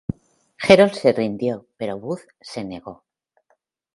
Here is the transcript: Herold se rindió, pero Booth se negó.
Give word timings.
Herold 0.63 0.93
se 0.95 1.13
rindió, 1.13 1.67
pero 1.77 1.99
Booth 1.99 2.23
se 2.41 2.63
negó. 2.65 3.03